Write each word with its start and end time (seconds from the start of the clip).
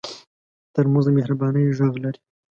ترموز 0.73 1.05
د 1.05 1.09
مهربانۍ 1.17 1.63
غږ 1.79 1.93
لري. 2.03 2.19